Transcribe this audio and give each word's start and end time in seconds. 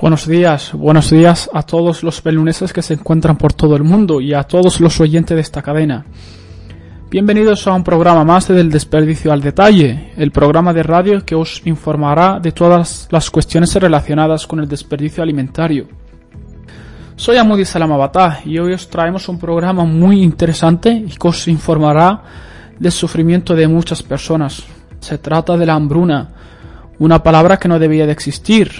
Buenos 0.00 0.26
días, 0.26 0.72
buenos 0.72 1.10
días 1.10 1.50
a 1.52 1.62
todos 1.62 2.02
los 2.02 2.22
beluneses 2.22 2.72
que 2.72 2.80
se 2.80 2.94
encuentran 2.94 3.36
por 3.36 3.52
todo 3.52 3.76
el 3.76 3.82
mundo 3.82 4.22
y 4.22 4.32
a 4.32 4.44
todos 4.44 4.80
los 4.80 4.98
oyentes 4.98 5.34
de 5.34 5.42
esta 5.42 5.60
cadena. 5.60 6.06
Bienvenidos 7.10 7.66
a 7.66 7.74
un 7.74 7.84
programa 7.84 8.24
más 8.24 8.48
del 8.48 8.70
Desperdicio 8.70 9.30
al 9.30 9.42
Detalle, 9.42 10.12
el 10.16 10.30
programa 10.30 10.72
de 10.72 10.84
radio 10.84 11.22
que 11.22 11.34
os 11.34 11.60
informará 11.66 12.40
de 12.40 12.50
todas 12.52 13.08
las 13.10 13.30
cuestiones 13.30 13.74
relacionadas 13.74 14.46
con 14.46 14.60
el 14.60 14.68
desperdicio 14.68 15.22
alimentario. 15.22 15.86
Soy 17.14 17.36
Amudi 17.36 17.66
Salamabatá 17.66 18.40
y 18.46 18.58
hoy 18.58 18.72
os 18.72 18.88
traemos 18.88 19.28
un 19.28 19.38
programa 19.38 19.84
muy 19.84 20.22
interesante 20.22 20.90
y 20.92 21.10
que 21.10 21.28
os 21.28 21.46
informará 21.46 22.22
del 22.78 22.92
sufrimiento 22.92 23.54
de 23.54 23.68
muchas 23.68 24.02
personas. 24.02 24.62
Se 24.98 25.18
trata 25.18 25.58
de 25.58 25.66
la 25.66 25.74
hambruna, 25.74 26.30
una 26.98 27.22
palabra 27.22 27.58
que 27.58 27.68
no 27.68 27.78
debía 27.78 28.06
de 28.06 28.12
existir, 28.12 28.70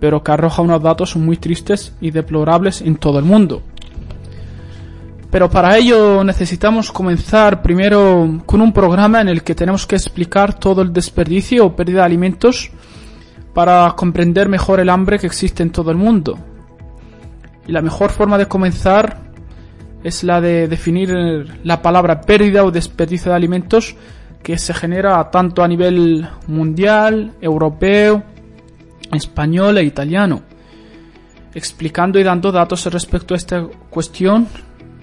pero 0.00 0.22
que 0.22 0.32
arroja 0.32 0.62
unos 0.62 0.82
datos 0.82 1.16
muy 1.16 1.36
tristes 1.36 1.94
y 2.00 2.10
deplorables 2.10 2.82
en 2.82 2.96
todo 2.96 3.18
el 3.18 3.24
mundo. 3.24 3.62
Pero 5.30 5.50
para 5.50 5.76
ello 5.76 6.22
necesitamos 6.24 6.92
comenzar 6.92 7.60
primero 7.60 8.40
con 8.46 8.60
un 8.60 8.72
programa 8.72 9.20
en 9.20 9.28
el 9.28 9.42
que 9.42 9.54
tenemos 9.54 9.86
que 9.86 9.96
explicar 9.96 10.54
todo 10.54 10.82
el 10.82 10.92
desperdicio 10.92 11.66
o 11.66 11.76
pérdida 11.76 12.00
de 12.00 12.06
alimentos 12.06 12.70
para 13.52 13.92
comprender 13.96 14.48
mejor 14.48 14.80
el 14.80 14.88
hambre 14.88 15.18
que 15.18 15.26
existe 15.26 15.62
en 15.62 15.70
todo 15.70 15.90
el 15.90 15.96
mundo. 15.96 16.38
Y 17.66 17.72
la 17.72 17.82
mejor 17.82 18.10
forma 18.10 18.38
de 18.38 18.46
comenzar 18.46 19.26
es 20.04 20.22
la 20.22 20.40
de 20.40 20.68
definir 20.68 21.58
la 21.64 21.82
palabra 21.82 22.20
pérdida 22.20 22.64
o 22.64 22.70
desperdicio 22.70 23.30
de 23.30 23.36
alimentos 23.36 23.96
que 24.42 24.56
se 24.56 24.72
genera 24.72 25.28
tanto 25.30 25.64
a 25.64 25.68
nivel 25.68 26.28
mundial, 26.46 27.32
europeo, 27.40 28.22
español 29.12 29.78
e 29.78 29.84
italiano. 29.84 30.42
Explicando 31.54 32.18
y 32.18 32.22
dando 32.22 32.52
datos 32.52 32.84
respecto 32.86 33.34
a 33.34 33.36
esta 33.36 33.66
cuestión, 33.90 34.46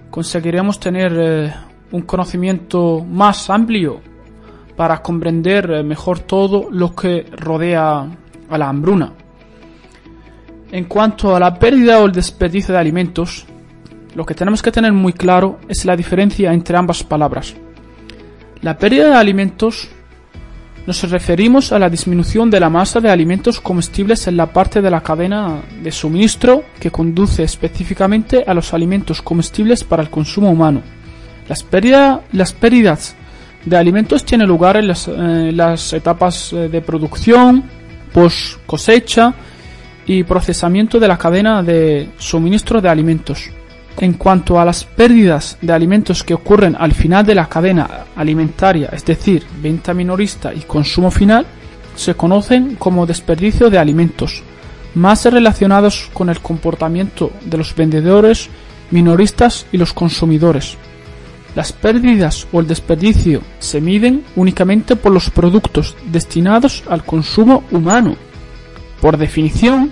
conseguiremos 0.10 0.80
tener 0.80 1.14
eh, 1.18 1.54
un 1.92 2.02
conocimiento 2.04 3.04
más 3.04 3.50
amplio 3.50 4.02
para 4.76 5.02
comprender 5.02 5.72
eh, 5.72 5.84
mejor 5.84 6.20
todo 6.20 6.70
lo 6.70 6.96
que 6.96 7.26
rodea 7.32 8.08
a 8.50 8.58
la 8.58 8.70
hambruna. 8.70 9.14
En 10.72 10.86
cuanto 10.86 11.36
a 11.36 11.40
la 11.40 11.58
pérdida 11.58 12.00
o 12.00 12.06
el 12.06 12.12
desperdicio 12.12 12.74
de 12.74 12.80
alimentos, 12.80 13.46
lo 14.16 14.26
que 14.26 14.34
tenemos 14.34 14.62
que 14.62 14.72
tener 14.72 14.92
muy 14.92 15.14
claro 15.14 15.60
es 15.68 15.86
la 15.86 15.96
diferencia 15.96 16.54
entre 16.54 16.78
ambas 16.78 17.04
palabras. 17.04 17.56
La 18.62 18.78
pérdida 18.78 19.10
de 19.10 19.16
alimentos 19.16 19.90
nos 20.86 21.10
referimos 21.10 21.72
a 21.72 21.80
la 21.80 21.90
disminución 21.90 22.50
de 22.50 22.60
la 22.60 22.70
masa 22.70 23.00
de 23.00 23.10
alimentos 23.10 23.62
comestibles 23.62 24.28
en 24.28 24.36
la 24.36 24.48
parte 24.48 24.82
de 24.82 24.92
la 24.92 25.02
cadena 25.02 25.62
de 25.82 25.92
suministro 25.92 26.64
que 26.80 26.92
conduce 26.92 27.44
específicamente 27.44 28.44
a 28.46 28.54
los 28.54 28.74
alimentos 28.74 29.22
comestibles 29.22 29.84
para 29.84 30.04
el 30.04 30.10
consumo 30.10 30.50
humano. 30.50 30.82
Las, 31.48 31.64
pérdidas 31.64 33.16
de 33.66 33.78
alimentos 33.78 34.26
tienen 34.26 34.48
lugar 34.48 34.78
en 34.78 34.88
las, 34.88 35.08
las 35.08 35.94
etapas 35.94 36.52
eh, 36.52 36.68
de 36.70 36.82
producción, 36.82 37.64
post 38.14 38.60
cosecha 38.66 39.34
y 40.06 40.24
procesamiento 40.24 41.00
de 41.00 41.08
la 41.08 41.18
cadena 41.18 41.64
de 41.64 42.10
suministro 42.18 42.82
de 42.82 42.90
alimentos. 42.90 43.50
En 43.98 44.14
cuanto 44.14 44.60
a 44.60 44.66
las 44.66 44.84
pérdidas 44.84 45.58
de 45.62 45.72
alimentos 45.72 46.24
que 46.24 46.34
ocurren 46.34 46.76
al 46.78 46.94
final 46.94 47.26
de 47.26 47.36
la 47.36 47.48
cadena 47.48 48.06
alimentaria, 48.16 48.90
es 48.92 49.06
decir, 49.06 49.46
venta 49.62 49.94
minorista 49.94 50.54
y 50.54 50.62
consumo 50.62 51.12
final, 51.12 51.46
se 51.96 52.16
conocen 52.16 52.76
como 52.76 53.06
desperdicio 53.06 53.70
de 53.70 53.78
alimentos, 53.78 54.42
más 54.96 55.26
relacionados 55.26 56.10
con 56.14 56.30
el 56.30 56.40
comportamiento 56.40 57.32
de 57.46 57.58
los 57.58 57.76
vendedores, 57.76 58.50
minoristas 58.92 59.68
y 59.72 59.78
los 59.78 59.94
consumidores. 59.94 60.78
Las 61.56 61.72
pérdidas 61.72 62.48
o 62.52 62.60
el 62.60 62.68
desperdicio 62.68 63.42
se 63.60 63.80
miden 63.80 64.24
únicamente 64.36 64.96
por 64.96 65.12
los 65.12 65.30
productos 65.30 65.96
destinados 66.12 66.84
al 66.90 67.04
consumo 67.04 67.64
humano. 67.70 68.16
Por 69.00 69.18
definición, 69.18 69.92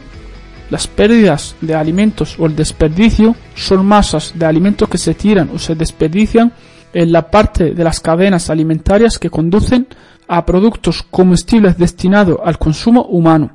las 0.72 0.88
pérdidas 0.88 1.56
de 1.60 1.76
alimentos 1.76 2.40
o 2.40 2.46
el 2.46 2.56
desperdicio 2.56 3.36
son 3.56 3.86
masas 3.86 4.32
de 4.34 4.46
alimentos 4.46 4.88
que 4.88 4.98
se 4.98 5.14
tiran 5.14 5.52
o 5.54 5.60
se 5.60 5.76
desperdician 5.76 6.54
en 6.94 7.12
la 7.12 7.30
parte 7.30 7.74
de 7.74 7.84
las 7.84 8.00
cadenas 8.00 8.50
alimentarias 8.50 9.20
que 9.20 9.30
conducen 9.30 9.86
a 10.30 10.46
productos 10.46 11.04
comestibles 11.04 11.78
destinados 11.78 12.40
al 12.44 12.58
consumo 12.58 13.04
humano. 13.04 13.52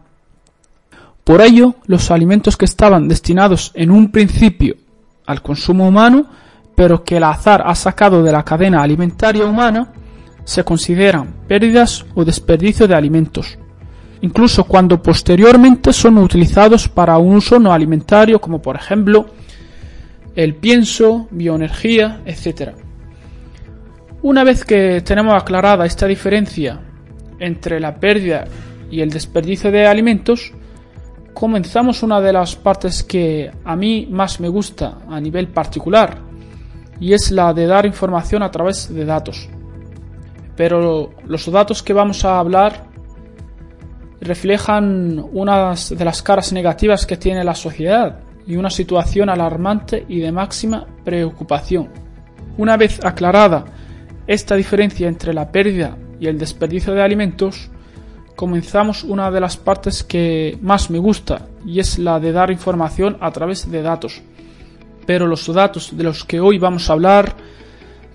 Por 1.25 1.41
ello, 1.41 1.77
los 1.87 2.11
alimentos 2.11 2.59
que 2.59 2.67
estaban 2.67 3.09
destinados 3.09 3.73
en 3.75 3.91
un 3.91 4.11
principio 4.11 4.77
al 5.25 5.41
consumo 5.41 5.89
humano, 5.89 6.27
pero 6.75 7.03
que 7.03 7.17
el 7.17 7.25
azar 7.25 7.63
ha 7.67 7.75
sacado 7.75 8.23
de 8.23 8.33
la 8.33 8.45
cadena 8.45 8.83
alimentaria 8.83 9.47
humana, 9.47 9.91
se 10.45 10.65
consideran 10.65 11.35
pérdidas 11.49 12.05
o 12.15 12.27
desperdicio 12.27 12.87
de 12.87 12.95
alimentos 12.95 13.59
incluso 14.23 14.65
cuando 14.65 15.03
posteriormente 15.03 15.93
son 15.93 16.19
utilizados 16.19 16.89
para 16.89 17.19
un 17.19 17.37
uso 17.37 17.59
no 17.59 17.73
alimentario 17.73 18.41
como 18.41 18.61
por 18.61 18.77
ejemplo 18.77 19.27
el 20.35 20.55
pienso, 20.55 21.29
bioenergía, 21.31 22.21
etc. 22.27 22.73
Una 24.23 24.45
vez 24.45 24.65
que 24.65 25.01
tenemos 25.01 25.35
aclarada 25.35 25.87
esta 25.87 26.07
diferencia 26.07 26.81
entre 27.39 27.81
la 27.81 27.99
pérdida 27.99 28.45
y 28.91 29.01
el 29.01 29.11
desperdicio 29.11 29.71
de 29.71 29.87
alimentos, 29.87 30.53
comenzamos 31.33 32.03
una 32.03 32.21
de 32.21 32.33
las 32.33 32.55
partes 32.57 33.03
que 33.03 33.51
a 33.65 33.77
mí 33.77 34.09
más 34.11 34.41
me 34.41 34.49
gusta 34.49 34.99
a 35.09 35.21
nivel 35.21 35.49
particular, 35.49 36.19
y 36.99 37.13
es 37.13 37.31
la 37.31 37.53
de 37.53 37.67
dar 37.67 37.87
información 37.87 38.43
a 38.43 38.51
través 38.51 38.93
de 38.93 39.05
datos. 39.05 39.49
Pero 40.57 41.11
los 41.27 41.51
datos 41.51 41.83
que 41.83 41.93
vamos 41.93 42.25
a 42.25 42.39
hablar 42.39 42.86
reflejan 44.21 45.25
una 45.33 45.75
de 45.75 46.05
las 46.05 46.23
caras 46.23 46.53
negativas 46.53 47.07
que 47.07 47.17
tiene 47.17 47.45
la 47.45 47.55
sociedad 47.55 48.21
y 48.47 48.57
una 48.57 48.71
situación 48.71 49.29
alarmante 49.29 50.05
y 50.09 50.21
de 50.21 50.33
máxima 50.33 50.87
preocupación. 51.05 51.89
Una 52.57 52.77
vez 52.77 53.05
aclarada 53.05 53.65
esta 54.27 54.55
diferencia 54.57 55.09
entre 55.09 55.35
la 55.35 55.51
pérdida 55.51 55.97
y 56.19 56.27
el 56.27 56.39
desperdicio 56.39 56.95
de 56.95 57.03
alimentos, 57.03 57.71
comenzamos 58.35 59.05
una 59.05 59.31
de 59.31 59.41
las 59.41 59.57
partes 59.57 60.03
que 60.05 60.59
más 60.63 60.91
me 60.91 60.99
gusta 60.99 61.49
y 61.65 61.81
es 61.81 61.99
la 61.99 62.21
de 62.21 62.33
dar 62.33 62.51
información 62.51 63.17
a 63.21 63.31
través 63.31 63.71
de 63.71 63.83
datos. 63.83 64.23
Pero 65.07 65.27
los 65.27 65.53
datos 65.53 65.97
de 65.97 66.05
los 66.05 66.25
que 66.25 66.41
hoy 66.41 66.59
vamos 66.59 66.89
a 66.89 66.95
hablar 66.95 67.35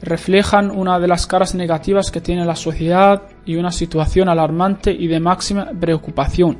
reflejan 0.01 0.72
una 0.72 1.00
de 1.00 1.07
las 1.07 1.28
caras 1.28 1.53
negativas 1.56 2.12
que 2.12 2.22
tiene 2.22 2.45
la 2.45 2.56
sociedad 2.56 3.23
y 3.45 3.56
una 3.56 3.72
situación 3.72 4.29
alarmante 4.29 4.91
y 4.91 5.07
de 5.07 5.19
máxima 5.19 5.72
preocupación. 5.79 6.57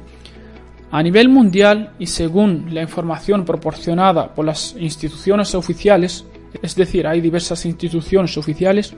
A 0.91 1.02
nivel 1.02 1.29
mundial 1.29 1.94
y 2.00 2.07
según 2.07 2.68
la 2.74 2.81
información 2.81 3.46
proporcionada 3.46 4.34
por 4.34 4.46
las 4.46 4.75
instituciones 4.78 5.56
oficiales, 5.56 6.25
es 6.62 6.75
decir, 6.75 7.07
hay 7.07 7.22
diversas 7.22 7.66
instituciones 7.66 8.38
oficiales, 8.38 8.94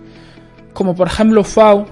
como 0.74 0.96
por 0.96 1.08
ejemplo 1.08 1.44
FAO, 1.44 1.86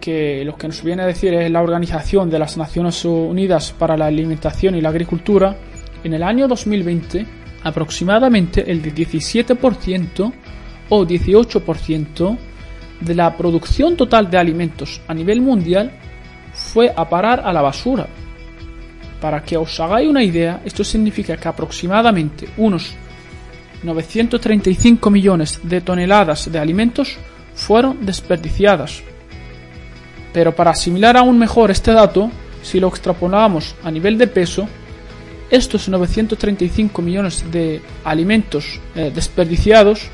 que 0.00 0.44
lo 0.44 0.56
que 0.56 0.68
nos 0.68 0.82
viene 0.84 1.02
a 1.02 1.06
decir 1.06 1.34
es 1.34 1.50
la 1.50 1.62
Organización 1.62 2.30
de 2.30 2.38
las 2.38 2.56
Naciones 2.56 3.04
Unidas 3.04 3.72
para 3.72 3.96
la 3.96 4.06
Alimentación 4.06 4.76
y 4.76 4.80
la 4.80 4.90
Agricultura, 4.90 5.56
en 6.04 6.14
el 6.14 6.22
año 6.22 6.46
2020 6.46 7.26
aproximadamente 7.64 8.70
el 8.70 8.82
17% 8.82 10.32
o 10.88 11.04
18% 11.04 12.38
de 13.00 13.14
la 13.14 13.36
producción 13.36 13.96
total 13.96 14.30
de 14.30 14.38
alimentos 14.38 15.00
a 15.06 15.14
nivel 15.14 15.40
mundial 15.40 15.92
fue 16.52 16.92
a 16.94 17.08
parar 17.08 17.40
a 17.44 17.52
la 17.52 17.62
basura. 17.62 18.06
Para 19.20 19.42
que 19.42 19.56
os 19.56 19.78
hagáis 19.80 20.08
una 20.08 20.22
idea, 20.22 20.60
esto 20.64 20.84
significa 20.84 21.36
que 21.36 21.48
aproximadamente 21.48 22.48
unos 22.56 22.94
935 23.82 25.10
millones 25.10 25.60
de 25.62 25.80
toneladas 25.80 26.50
de 26.50 26.58
alimentos 26.58 27.16
fueron 27.54 28.04
desperdiciadas. 28.04 29.02
Pero 30.32 30.54
para 30.54 30.72
asimilar 30.72 31.16
aún 31.16 31.38
mejor 31.38 31.70
este 31.70 31.92
dato, 31.92 32.30
si 32.62 32.80
lo 32.80 32.88
extrapolamos 32.88 33.74
a 33.82 33.90
nivel 33.90 34.18
de 34.18 34.26
peso, 34.26 34.68
estos 35.50 35.88
935 35.88 37.00
millones 37.00 37.44
de 37.50 37.80
alimentos 38.04 38.80
eh, 38.94 39.12
desperdiciados 39.14 40.10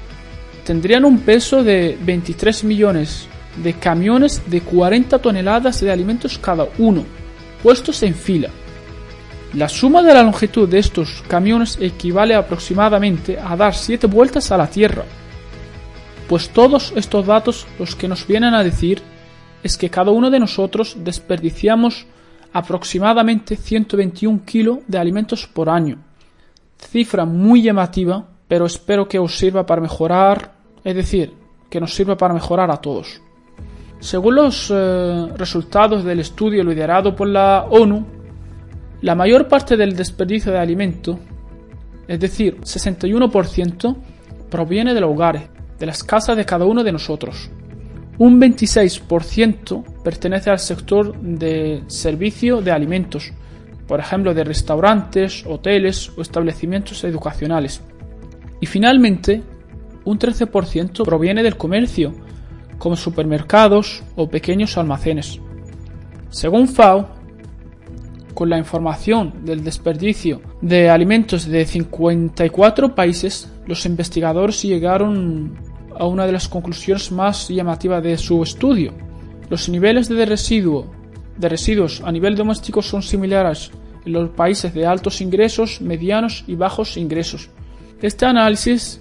tendrían 0.65 1.05
un 1.05 1.21
peso 1.21 1.63
de 1.63 1.99
23 2.03 2.65
millones 2.65 3.29
de 3.57 3.75
camiones 3.75 4.43
de 4.47 4.61
40 4.61 5.19
toneladas 5.19 5.81
de 5.81 5.91
alimentos 5.91 6.39
cada 6.39 6.69
uno, 6.79 7.05
puestos 7.63 8.03
en 8.03 8.15
fila. 8.15 8.51
La 9.55 9.69
suma 9.69 10.03
de 10.03 10.15
la 10.15 10.23
longitud 10.23 10.69
de 10.69 10.79
estos 10.79 11.23
camiones 11.29 11.77
equivale 11.81 12.35
aproximadamente 12.35 13.39
a 13.39 13.55
dar 13.55 13.75
7 13.75 14.07
vueltas 14.07 14.51
a 14.51 14.57
la 14.57 14.67
Tierra. 14.67 15.05
Pues 16.27 16.49
todos 16.49 16.93
estos 16.97 17.27
datos 17.27 17.67
los 17.79 17.95
que 17.95 18.09
nos 18.09 18.27
vienen 18.27 18.55
a 18.55 18.65
decir 18.65 19.03
es 19.63 19.77
que 19.77 19.91
cada 19.91 20.11
uno 20.11 20.31
de 20.31 20.41
nosotros 20.41 20.97
desperdiciamos 20.99 22.07
aproximadamente 22.53 23.57
121 23.57 24.41
kilos 24.47 24.79
de 24.87 24.99
alimentos 24.99 25.47
por 25.47 25.69
año. 25.69 25.99
Cifra 26.79 27.27
muy 27.27 27.63
llamativa, 27.63 28.29
pero 28.53 28.67
espero 28.67 29.09
que 29.09 29.19
os 29.19 29.39
sirva 29.39 29.65
para 29.65 29.81
mejorar, 29.81 30.53
es 30.85 30.95
decir, 30.95 31.33
que 31.71 31.81
nos 31.81 31.95
sirva 31.95 32.19
para 32.19 32.35
mejorar 32.35 32.71
a 32.71 32.77
todos. 32.77 33.23
Según 33.99 34.35
los 34.35 34.71
eh, 34.71 35.27
resultados 35.39 36.05
del 36.05 36.21
estudio 36.21 36.63
liderado 36.63 37.17
por 37.17 37.29
la 37.29 37.65
ONU, 37.71 38.05
la 39.01 39.15
mayor 39.15 39.49
parte 39.49 39.75
del 39.79 39.97
desperdicio 39.97 40.53
de 40.53 40.59
alimentos, 40.59 41.17
es 42.07 42.21
decir, 42.21 42.61
61%, 42.61 43.97
proviene 44.51 44.93
de 44.93 45.01
los 45.01 45.13
hogares, 45.13 45.45
de 45.79 45.87
las 45.87 46.05
casas 46.05 46.37
de 46.37 46.45
cada 46.45 46.67
uno 46.67 46.85
de 46.85 46.93
nosotros. 46.93 47.51
Un 48.19 48.39
26% 48.39 50.03
pertenece 50.05 50.51
al 50.51 50.59
sector 50.59 51.19
de 51.19 51.85
servicio 51.87 52.61
de 52.61 52.71
alimentos, 52.71 53.33
por 53.89 53.99
ejemplo 53.99 54.35
de 54.35 54.45
restaurantes, 54.45 55.43
hoteles 55.47 56.13
o 56.19 56.21
establecimientos 56.21 57.03
educacionales. 57.05 57.81
Y 58.63 58.67
finalmente, 58.67 59.43
un 60.05 60.21
13% 60.21 61.05
proviene 61.05 61.43
del 61.43 61.57
comercio, 61.57 62.15
como 62.79 62.95
supermercados 62.95 64.05
o 64.15 64.29
pequeños 64.29 64.79
almacenes. 64.79 65.41
Según 66.31 66.69
FAO, 66.69 67.09
con 68.35 68.49
la 68.49 68.59
información 68.59 69.45
del 69.45 69.65
desperdicio 69.65 70.43
de 70.61 70.89
alimentos 70.89 71.47
de 71.47 71.67
54 71.67 72.95
países, 72.95 73.53
los 73.67 73.85
investigadores 73.85 74.63
llegaron 74.63 75.59
a 75.99 76.07
una 76.07 76.25
de 76.25 76.33
las 76.33 76.49
conclusiones 76.49 77.11
más 77.11 77.49
llamativas 77.49 78.01
de 78.01 78.17
su 78.17 78.45
estudio. 78.45 78.95
Los 79.51 79.69
niveles 79.69 80.09
de, 80.09 80.25
residuo, 80.25 80.87
de 81.37 81.49
residuos 81.49 82.01
a 82.05 82.13
nivel 82.13 82.37
doméstico 82.37 82.81
son 82.81 83.03
similares 83.03 83.73
en 84.07 84.13
los 84.13 84.31
países 84.31 84.73
de 84.73 84.87
altos 84.87 85.21
ingresos, 85.21 85.81
medianos 85.81 86.45
y 86.47 86.55
bajos 86.55 86.97
ingresos. 86.97 87.51
Este 88.03 88.27
análisis 88.27 89.01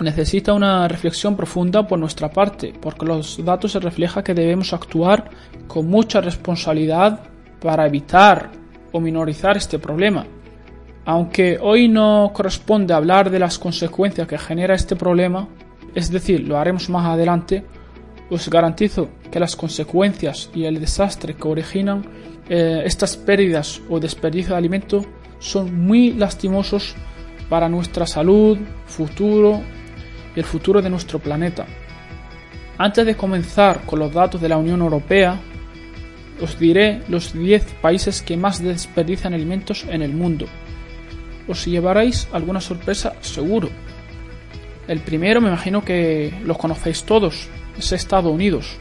necesita 0.00 0.52
una 0.52 0.88
reflexión 0.88 1.36
profunda 1.36 1.86
por 1.86 1.96
nuestra 1.96 2.28
parte, 2.28 2.74
porque 2.80 3.06
los 3.06 3.42
datos 3.44 3.70
se 3.70 3.78
reflejan 3.78 4.24
que 4.24 4.34
debemos 4.34 4.72
actuar 4.72 5.30
con 5.68 5.86
mucha 5.86 6.20
responsabilidad 6.20 7.20
para 7.60 7.86
evitar 7.86 8.50
o 8.90 8.98
minorizar 8.98 9.56
este 9.56 9.78
problema. 9.78 10.26
Aunque 11.04 11.56
hoy 11.62 11.86
no 11.86 12.32
corresponde 12.34 12.94
hablar 12.94 13.30
de 13.30 13.38
las 13.38 13.60
consecuencias 13.60 14.26
que 14.26 14.38
genera 14.38 14.74
este 14.74 14.96
problema, 14.96 15.48
es 15.94 16.10
decir, 16.10 16.48
lo 16.48 16.58
haremos 16.58 16.90
más 16.90 17.06
adelante, 17.06 17.64
os 18.28 18.50
garantizo 18.50 19.08
que 19.30 19.38
las 19.38 19.54
consecuencias 19.54 20.50
y 20.52 20.64
el 20.64 20.80
desastre 20.80 21.34
que 21.34 21.46
originan 21.46 22.04
eh, 22.48 22.82
estas 22.84 23.16
pérdidas 23.16 23.80
o 23.88 24.00
desperdicio 24.00 24.50
de 24.50 24.58
alimento 24.58 25.06
son 25.38 25.86
muy 25.86 26.12
lastimosos 26.12 26.96
para 27.48 27.68
nuestra 27.68 28.06
salud, 28.06 28.58
futuro 28.86 29.62
y 30.34 30.38
el 30.38 30.44
futuro 30.44 30.82
de 30.82 30.90
nuestro 30.90 31.18
planeta. 31.18 31.66
Antes 32.78 33.06
de 33.06 33.16
comenzar 33.16 33.82
con 33.86 33.98
los 33.98 34.12
datos 34.12 34.40
de 34.40 34.48
la 34.48 34.58
Unión 34.58 34.80
Europea, 34.80 35.38
os 36.42 36.58
diré 36.58 37.02
los 37.08 37.32
10 37.32 37.76
países 37.80 38.20
que 38.20 38.36
más 38.36 38.62
desperdician 38.62 39.32
alimentos 39.32 39.84
en 39.88 40.02
el 40.02 40.12
mundo. 40.12 40.46
Os 41.48 41.64
llevaréis 41.64 42.28
alguna 42.32 42.60
sorpresa 42.60 43.14
seguro. 43.20 43.70
El 44.86 45.00
primero 45.00 45.40
me 45.40 45.48
imagino 45.48 45.82
que 45.82 46.34
los 46.44 46.58
conocéis 46.58 47.04
todos, 47.04 47.48
es 47.78 47.92
Estados 47.92 48.32
Unidos, 48.32 48.76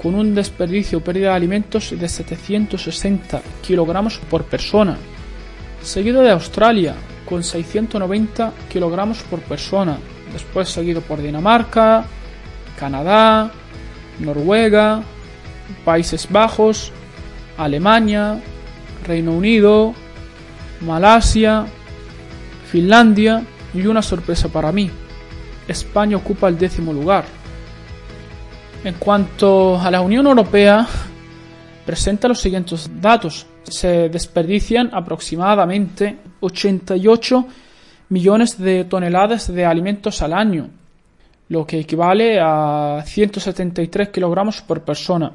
con 0.00 0.14
un 0.14 0.34
desperdicio 0.34 0.98
o 0.98 1.00
pérdida 1.02 1.30
de 1.30 1.36
alimentos 1.36 1.90
de 1.90 2.08
760 2.08 3.42
kilogramos 3.62 4.18
por 4.30 4.44
persona, 4.44 4.96
seguido 5.82 6.22
de 6.22 6.30
Australia, 6.30 6.94
con 7.28 7.44
690 7.44 8.52
kilogramos 8.70 9.22
por 9.24 9.40
persona, 9.40 9.98
después 10.32 10.68
seguido 10.70 11.02
por 11.02 11.20
Dinamarca, 11.20 12.04
Canadá, 12.78 13.52
Noruega, 14.18 15.02
Países 15.84 16.26
Bajos, 16.30 16.90
Alemania, 17.58 18.40
Reino 19.04 19.32
Unido, 19.32 19.94
Malasia, 20.80 21.66
Finlandia 22.70 23.42
y 23.74 23.86
una 23.86 24.00
sorpresa 24.00 24.48
para 24.48 24.72
mí, 24.72 24.90
España 25.66 26.16
ocupa 26.16 26.48
el 26.48 26.56
décimo 26.56 26.94
lugar. 26.94 27.24
En 28.84 28.94
cuanto 28.94 29.78
a 29.78 29.90
la 29.90 30.00
Unión 30.00 30.26
Europea, 30.26 30.86
presenta 31.84 32.28
los 32.28 32.40
siguientes 32.40 32.88
datos. 33.00 33.46
Se 33.64 34.08
desperdician 34.08 34.90
aproximadamente 34.92 36.18
88 36.40 37.46
millones 38.10 38.58
de 38.58 38.84
toneladas 38.84 39.52
de 39.52 39.66
alimentos 39.66 40.22
al 40.22 40.32
año, 40.32 40.70
lo 41.48 41.66
que 41.66 41.80
equivale 41.80 42.38
a 42.40 43.02
173 43.04 44.08
kilogramos 44.08 44.62
por 44.62 44.82
persona. 44.82 45.32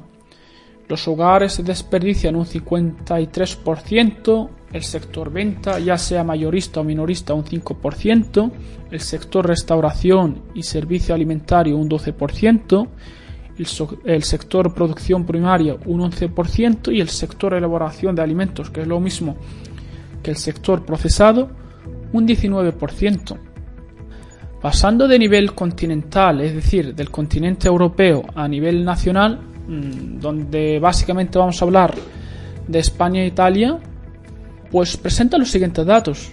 Los 0.86 1.08
hogares 1.08 1.64
desperdician 1.64 2.36
un 2.36 2.44
53%, 2.44 4.50
el 4.72 4.82
sector 4.82 5.32
venta, 5.32 5.78
ya 5.78 5.96
sea 5.96 6.24
mayorista 6.24 6.80
o 6.80 6.84
minorista, 6.84 7.32
un 7.32 7.44
5%, 7.44 8.52
el 8.90 9.00
sector 9.00 9.46
restauración 9.46 10.42
y 10.54 10.62
servicio 10.62 11.14
alimentario 11.14 11.78
un 11.78 11.88
12%, 11.88 12.86
el, 13.58 14.22
sector 14.22 14.74
producción 14.74 15.24
primaria 15.24 15.76
un 15.86 16.00
11% 16.00 16.94
y 16.94 17.00
el 17.00 17.08
sector 17.08 17.54
elaboración 17.54 18.14
de 18.14 18.22
alimentos, 18.22 18.70
que 18.70 18.82
es 18.82 18.86
lo 18.86 19.00
mismo 19.00 19.36
que 20.22 20.30
el 20.30 20.36
sector 20.36 20.84
procesado, 20.84 21.50
un 22.12 22.26
19%. 22.26 23.38
Pasando 24.60 25.06
de 25.06 25.18
nivel 25.18 25.54
continental, 25.54 26.40
es 26.40 26.54
decir, 26.54 26.94
del 26.94 27.10
continente 27.10 27.68
europeo 27.68 28.24
a 28.34 28.48
nivel 28.48 28.84
nacional, 28.84 29.40
Mm, 29.66 30.20
donde 30.20 30.78
básicamente 30.78 31.38
vamos 31.38 31.60
a 31.60 31.64
hablar 31.64 31.94
de 32.68 32.78
España 32.78 33.22
e 33.22 33.26
Italia, 33.26 33.78
pues 34.70 34.96
presenta 34.96 35.38
los 35.38 35.50
siguientes 35.50 35.86
datos. 35.86 36.30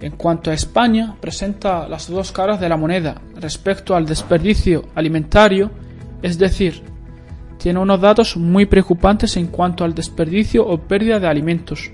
En 0.00 0.12
cuanto 0.12 0.50
a 0.50 0.54
España, 0.54 1.14
presenta 1.20 1.86
las 1.86 2.08
dos 2.08 2.32
caras 2.32 2.58
de 2.58 2.70
la 2.70 2.78
moneda 2.78 3.20
respecto 3.36 3.94
al 3.94 4.06
desperdicio 4.06 4.86
alimentario, 4.94 5.70
es 6.22 6.38
decir, 6.38 6.82
tiene 7.58 7.78
unos 7.78 8.00
datos 8.00 8.36
muy 8.36 8.66
preocupantes 8.66 9.36
en 9.36 9.48
cuanto 9.48 9.84
al 9.84 9.94
desperdicio 9.94 10.66
o 10.66 10.78
pérdida 10.78 11.20
de 11.20 11.26
alimentos. 11.26 11.90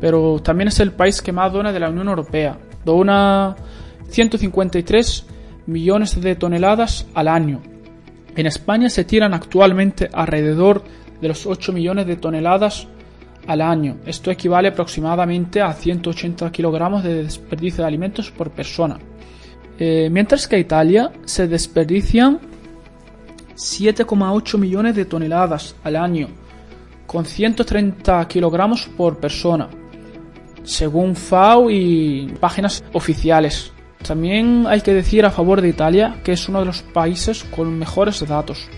Pero 0.00 0.40
también 0.40 0.68
es 0.68 0.80
el 0.80 0.92
país 0.92 1.20
que 1.20 1.32
más 1.32 1.52
dona 1.52 1.72
de 1.72 1.80
la 1.80 1.90
Unión 1.90 2.08
Europea. 2.08 2.58
Dona 2.84 3.56
153 4.08 5.26
millones 5.66 6.20
de 6.20 6.36
toneladas 6.36 7.06
al 7.14 7.28
año, 7.28 7.60
en 8.38 8.46
España 8.46 8.88
se 8.88 9.02
tiran 9.02 9.34
actualmente 9.34 10.08
alrededor 10.12 10.84
de 11.20 11.26
los 11.26 11.44
8 11.44 11.72
millones 11.72 12.06
de 12.06 12.14
toneladas 12.14 12.86
al 13.48 13.60
año. 13.60 13.96
Esto 14.06 14.30
equivale 14.30 14.68
aproximadamente 14.68 15.60
a 15.60 15.72
180 15.72 16.52
kilogramos 16.52 17.02
de 17.02 17.24
desperdicio 17.24 17.82
de 17.82 17.88
alimentos 17.88 18.30
por 18.30 18.52
persona. 18.52 18.96
Eh, 19.76 20.08
mientras 20.12 20.46
que 20.46 20.54
en 20.54 20.62
Italia 20.62 21.10
se 21.24 21.48
desperdician 21.48 22.38
7,8 23.58 24.56
millones 24.56 24.94
de 24.94 25.04
toneladas 25.04 25.74
al 25.82 25.96
año, 25.96 26.28
con 27.08 27.24
130 27.24 28.28
kilogramos 28.28 28.86
por 28.86 29.18
persona, 29.18 29.68
según 30.62 31.16
FAO 31.16 31.68
y 31.68 32.32
páginas 32.38 32.84
oficiales. 32.92 33.72
También 34.06 34.64
hay 34.68 34.80
que 34.80 34.94
decir 34.94 35.26
a 35.26 35.32
favor 35.32 35.60
de 35.60 35.70
Italia 35.70 36.20
que 36.22 36.32
es 36.32 36.48
uno 36.48 36.60
de 36.60 36.66
los 36.66 36.82
países 36.82 37.42
con 37.44 37.76
mejores 37.76 38.24
datos. 38.28 38.68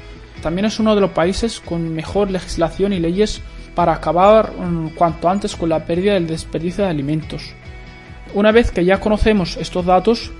También 0.42 0.64
es 0.64 0.80
uno 0.80 0.94
de 0.94 1.02
los 1.02 1.10
países 1.10 1.60
con 1.60 1.92
mejor 1.92 2.30
legislación 2.30 2.94
y 2.94 3.00
leyes 3.00 3.42
para 3.74 3.92
acabar 3.92 4.50
mm, 4.52 4.94
cuanto 4.94 5.28
antes 5.28 5.56
con 5.56 5.68
la 5.68 5.84
pérdida 5.84 6.14
del 6.14 6.26
desperdicio 6.26 6.84
de 6.84 6.90
alimentos. 6.90 7.54
Una 8.32 8.50
vez 8.50 8.70
que 8.70 8.86
ya 8.86 8.98
conocemos 8.98 9.58
estos 9.58 9.84
datos, 9.84 10.32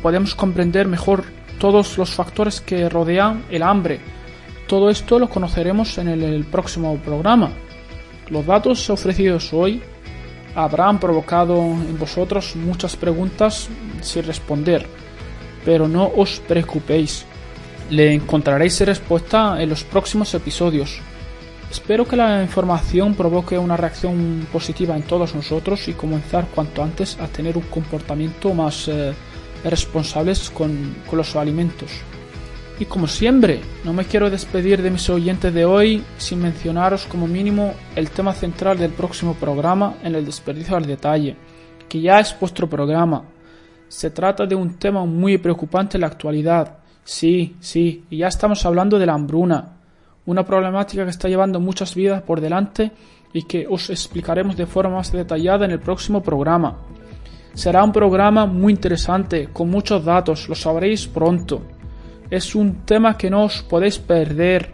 podemos 0.00 0.34
comprender 0.34 0.88
mejor 0.88 1.24
todos 1.62 1.96
los 1.96 2.10
factores 2.10 2.60
que 2.60 2.88
rodean 2.88 3.44
el 3.48 3.62
hambre. 3.62 4.00
Todo 4.66 4.90
esto 4.90 5.20
lo 5.20 5.28
conoceremos 5.28 5.96
en 5.98 6.08
el 6.08 6.44
próximo 6.44 6.96
programa. 6.96 7.52
Los 8.30 8.44
datos 8.44 8.90
ofrecidos 8.90 9.52
hoy 9.52 9.80
habrán 10.56 10.98
provocado 10.98 11.56
en 11.60 11.96
vosotros 11.96 12.56
muchas 12.56 12.96
preguntas 12.96 13.68
sin 14.00 14.24
responder, 14.24 14.88
pero 15.64 15.86
no 15.86 16.10
os 16.16 16.40
preocupéis, 16.40 17.24
le 17.90 18.12
encontraréis 18.12 18.80
respuesta 18.80 19.62
en 19.62 19.68
los 19.68 19.84
próximos 19.84 20.34
episodios. 20.34 20.98
Espero 21.70 22.04
que 22.04 22.16
la 22.16 22.42
información 22.42 23.14
provoque 23.14 23.56
una 23.56 23.76
reacción 23.76 24.48
positiva 24.52 24.96
en 24.96 25.04
todos 25.04 25.32
nosotros 25.36 25.86
y 25.86 25.92
comenzar 25.92 26.48
cuanto 26.52 26.82
antes 26.82 27.20
a 27.20 27.28
tener 27.28 27.56
un 27.56 27.64
comportamiento 27.70 28.52
más 28.52 28.88
eh, 28.88 29.14
responsables 29.64 30.50
con, 30.50 30.96
con 31.08 31.18
los 31.18 31.36
alimentos. 31.36 31.90
Y 32.78 32.86
como 32.86 33.06
siempre, 33.06 33.60
no 33.84 33.92
me 33.92 34.04
quiero 34.04 34.28
despedir 34.28 34.82
de 34.82 34.90
mis 34.90 35.08
oyentes 35.08 35.54
de 35.54 35.64
hoy 35.64 36.02
sin 36.16 36.40
mencionaros 36.42 37.06
como 37.06 37.28
mínimo 37.28 37.74
el 37.94 38.10
tema 38.10 38.32
central 38.32 38.78
del 38.78 38.90
próximo 38.90 39.34
programa 39.34 39.98
en 40.02 40.14
el 40.14 40.24
desperdicio 40.24 40.76
al 40.76 40.86
detalle, 40.86 41.36
que 41.88 42.00
ya 42.00 42.18
es 42.18 42.34
vuestro 42.40 42.68
programa. 42.68 43.24
Se 43.86 44.10
trata 44.10 44.46
de 44.46 44.54
un 44.54 44.74
tema 44.78 45.04
muy 45.04 45.38
preocupante 45.38 45.96
en 45.96 46.00
la 46.00 46.06
actualidad. 46.08 46.78
Sí, 47.04 47.56
sí, 47.60 48.04
y 48.10 48.18
ya 48.18 48.28
estamos 48.28 48.64
hablando 48.64 48.98
de 48.98 49.06
la 49.06 49.14
hambruna, 49.14 49.76
una 50.26 50.44
problemática 50.44 51.04
que 51.04 51.10
está 51.10 51.28
llevando 51.28 51.60
muchas 51.60 51.94
vidas 51.94 52.22
por 52.22 52.40
delante 52.40 52.90
y 53.32 53.44
que 53.44 53.66
os 53.68 53.90
explicaremos 53.90 54.56
de 54.56 54.66
forma 54.66 54.96
más 54.96 55.12
detallada 55.12 55.66
en 55.66 55.72
el 55.72 55.80
próximo 55.80 56.22
programa. 56.22 56.78
Será 57.54 57.84
un 57.84 57.92
programa 57.92 58.46
muy 58.46 58.72
interesante, 58.72 59.48
con 59.52 59.70
muchos 59.70 60.04
datos, 60.04 60.48
lo 60.48 60.54
sabréis 60.54 61.06
pronto 61.06 61.62
es 62.32 62.54
un 62.54 62.86
tema 62.86 63.18
que 63.18 63.28
no 63.28 63.44
os 63.44 63.60
podéis 63.60 63.98
perder. 63.98 64.72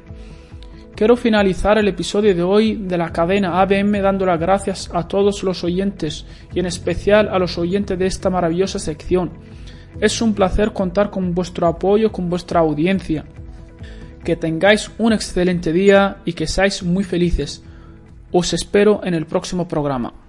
Quiero 0.95 1.17
finalizar 1.17 1.77
el 1.77 1.89
episodio 1.89 2.33
de 2.33 2.43
hoy 2.45 2.77
de 2.77 2.97
la 2.97 3.11
cadena 3.11 3.61
ABM 3.61 4.01
dando 4.01 4.25
las 4.25 4.39
gracias 4.39 4.89
a 4.95 5.09
todos 5.09 5.43
los 5.43 5.65
oyentes 5.65 6.25
y 6.55 6.61
en 6.61 6.67
especial 6.67 7.29
a 7.29 7.37
los 7.41 7.59
oyentes 7.59 7.99
de 7.99 8.07
esta 8.07 8.31
maravillosa 8.31 8.79
sección. 8.79 9.33
Es 10.01 10.23
un 10.23 10.35
placer 10.35 10.73
contar 10.73 11.11
con 11.11 11.35
vuestro 11.35 11.67
apoyo, 11.67 12.13
con 12.13 12.31
vuestra 12.31 12.61
audiencia. 12.61 13.25
Que 14.23 14.37
tengáis 14.37 14.93
un 14.99 15.13
excelente 15.13 15.73
día 15.73 16.19
y 16.25 16.35
que 16.35 16.47
seáis 16.47 16.85
muy 16.85 17.03
felices. 17.03 17.65
Os 18.31 18.53
espero 18.53 19.01
en 19.03 19.15
el 19.15 19.27
próximo 19.27 19.67
programa. 19.67 20.28